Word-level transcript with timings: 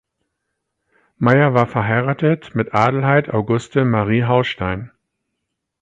Meyer 1.19 1.53
war 1.53 1.67
verheiratet 1.67 2.55
mit 2.55 2.73
Adelheid 2.73 3.29
Auguste 3.31 3.85
Marie 3.85 4.23
Haustein. 4.23 4.89